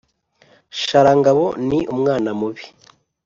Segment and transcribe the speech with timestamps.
[0.81, 2.63] Sharangabo ni umwana mubi